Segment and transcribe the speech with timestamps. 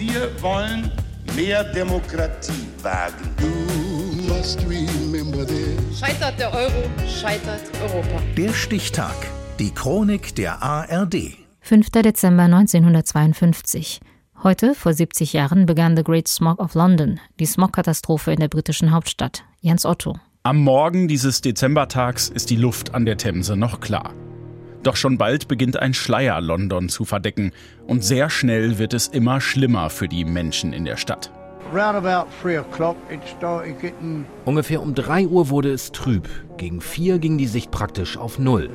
[0.00, 0.90] Wir wollen
[1.36, 2.52] mehr Demokratie
[2.82, 3.34] wagen.
[5.94, 8.22] Scheitert der Euro, scheitert Europa.
[8.34, 9.14] Der Stichtag.
[9.58, 11.36] Die Chronik der ARD.
[11.60, 11.90] 5.
[11.90, 14.00] Dezember 1952.
[14.42, 18.92] Heute, vor 70 Jahren, begann The Great Smog of London, die Smogkatastrophe in der britischen
[18.92, 19.44] Hauptstadt.
[19.60, 20.18] Jens Otto.
[20.44, 24.14] Am Morgen dieses Dezembertags ist die Luft an der Themse noch klar.
[24.82, 27.52] Doch schon bald beginnt ein Schleier London zu verdecken
[27.86, 31.30] und sehr schnell wird es immer schlimmer für die Menschen in der Stadt.
[34.44, 36.28] Ungefähr um 3 Uhr wurde es trüb.
[36.56, 38.70] Gegen 4 ging die Sicht praktisch auf Null.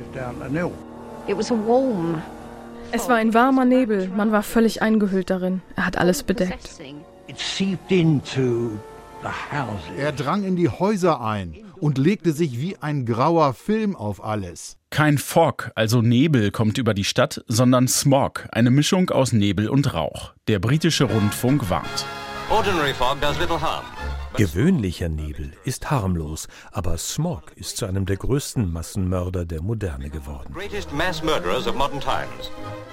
[2.92, 5.60] Es war ein warmer Nebel, man war völlig eingehüllt darin.
[5.74, 6.70] Er hat alles bedeckt.
[9.98, 14.76] Er drang in die Häuser ein und legte sich wie ein grauer Film auf alles.
[14.90, 19.94] Kein Fog, also Nebel, kommt über die Stadt, sondern Smog, eine Mischung aus Nebel und
[19.94, 20.32] Rauch.
[20.48, 22.06] Der britische Rundfunk warnt.
[24.36, 30.54] Gewöhnlicher Nebel ist harmlos, aber Smog ist zu einem der größten Massenmörder der Moderne geworden.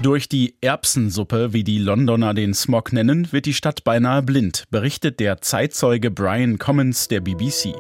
[0.02, 5.20] Durch die Erbsensuppe, wie die Londoner den Smog nennen, wird die Stadt beinahe blind, berichtet
[5.20, 7.76] der Zeitzeuge Brian Commons der BBC.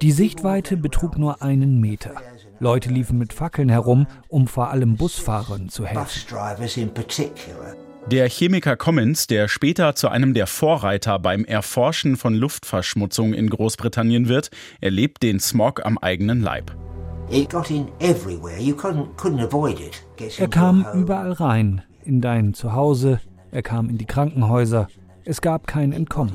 [0.00, 2.14] Die Sichtweite betrug nur einen Meter.
[2.60, 5.98] Leute liefen mit Fackeln herum, um vor allem Busfahrern zu helfen.
[8.10, 14.28] Der Chemiker Commons, der später zu einem der Vorreiter beim Erforschen von Luftverschmutzung in Großbritannien
[14.28, 14.50] wird,
[14.80, 16.74] erlebt den Smog am eigenen Leib.
[20.38, 24.88] Er kam überall rein, in dein Zuhause, er kam in die Krankenhäuser,
[25.28, 26.32] es gab kein Entkommen.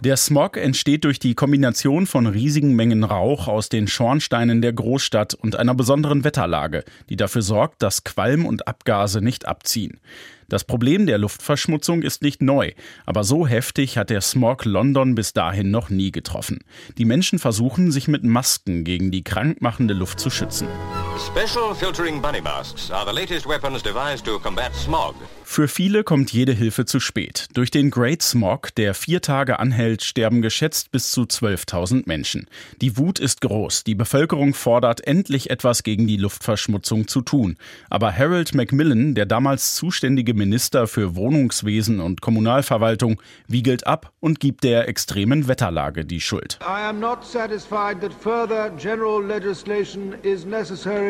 [0.00, 5.34] Der Smog entsteht durch die Kombination von riesigen Mengen Rauch aus den Schornsteinen der Großstadt
[5.34, 10.00] und einer besonderen Wetterlage, die dafür sorgt, dass Qualm und Abgase nicht abziehen.
[10.48, 12.72] Das Problem der Luftverschmutzung ist nicht neu,
[13.04, 16.58] aber so heftig hat der Smog London bis dahin noch nie getroffen.
[16.98, 20.66] Die Menschen versuchen, sich mit Masken gegen die krankmachende Luft zu schützen.
[21.18, 25.14] Special filtering bunny masks are the latest weapons devised to combat smog.
[25.44, 27.46] Für viele kommt jede Hilfe zu spät.
[27.54, 32.48] Durch den Great Smog, der vier Tage anhält, sterben geschätzt bis zu 12.000 Menschen.
[32.82, 33.84] Die Wut ist groß.
[33.84, 37.56] Die Bevölkerung fordert, endlich etwas gegen die Luftverschmutzung zu tun.
[37.88, 44.64] Aber Harold Macmillan, der damals zuständige Minister für Wohnungswesen und Kommunalverwaltung, wiegelt ab und gibt
[44.64, 46.58] der extremen Wetterlage die Schuld.
[46.60, 51.05] I am not satisfied that further general legislation is necessary.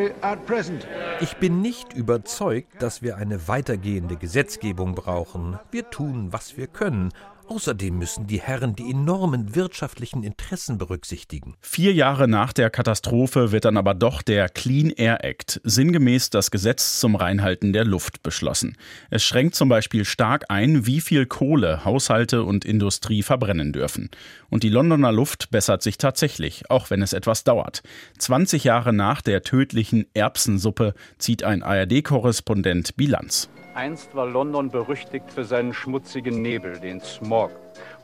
[1.21, 5.59] Ich bin nicht überzeugt, dass wir eine weitergehende Gesetzgebung brauchen.
[5.71, 7.13] Wir tun, was wir können.
[7.49, 11.55] Außerdem müssen die Herren die enormen wirtschaftlichen Interessen berücksichtigen.
[11.61, 16.51] Vier Jahre nach der Katastrophe wird dann aber doch der Clean Air Act, sinngemäß das
[16.51, 18.77] Gesetz zum Reinhalten der Luft, beschlossen.
[19.11, 24.11] Es schränkt zum Beispiel stark ein, wie viel Kohle Haushalte und Industrie verbrennen dürfen.
[24.51, 27.83] Und die Londoner Luft bessert sich tatsächlich, auch wenn es etwas dauert.
[28.19, 33.49] 20 Jahre nach der tödlichen Erbsensuppe zieht ein ARD-Korrespondent Bilanz.
[33.77, 37.36] Einst war London berüchtigt für seinen schmutzigen Nebel, den Smog.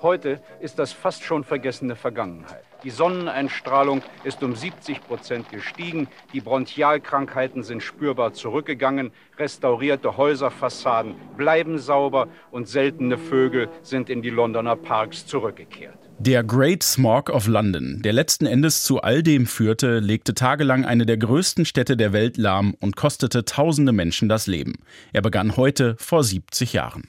[0.02, 2.64] Heute ist das fast schon vergessene Vergangenheit.
[2.82, 11.78] Die Sonneneinstrahlung ist um 70 Prozent gestiegen, die Bronchialkrankheiten sind spürbar zurückgegangen, restaurierte Häuserfassaden bleiben
[11.78, 15.96] sauber und seltene Vögel sind in die Londoner Parks zurückgekehrt.
[16.18, 21.06] Der Great Smog of London, der letzten Endes zu all dem führte, legte tagelang eine
[21.06, 24.74] der größten Städte der Welt lahm und kostete tausende Menschen das Leben.
[25.12, 27.08] Er begann heute vor 70 Jahren.